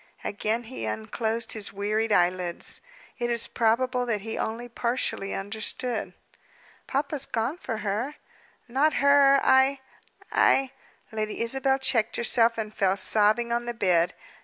Again 0.23 0.63
he 0.63 0.85
unclosed 0.87 1.51
his 1.51 1.71
wearied 1.71 2.11
eyelids. 2.11 2.81
It 3.19 3.29
is 3.29 3.47
probable 3.47 4.07
that 4.07 4.21
he 4.21 4.35
only 4.35 4.67
partially 4.67 5.31
understood. 5.35 6.13
"Papa's 6.87 7.27
gone 7.27 7.57
for 7.57 7.77
her." 7.85 8.15
"Not 8.67 8.95
her! 8.95 9.39
I 9.43 9.79
I" 10.31 10.71
Lady 11.11 11.39
Isabel 11.39 11.77
checked 11.77 12.15
herself, 12.15 12.57
and 12.57 12.73
fell 12.73 12.97
sobbing 12.97 13.51
on 13.51 13.65
the 13.65 13.75
bed. 13.75 14.15